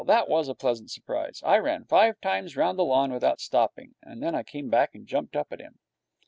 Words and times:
That 0.07 0.27
was 0.27 0.49
a 0.49 0.55
pleasant 0.55 0.89
surprise! 0.89 1.43
I 1.45 1.57
ran 1.59 1.85
five 1.85 2.19
times 2.21 2.57
round 2.57 2.79
the 2.79 2.83
lawn 2.83 3.13
without 3.13 3.39
stopping, 3.39 3.93
and 4.01 4.19
then 4.23 4.33
I 4.33 4.41
came 4.41 4.67
back 4.67 4.95
and 4.95 5.05
jumped 5.05 5.35
up 5.35 5.53
at 5.53 5.59
him. 5.61 5.77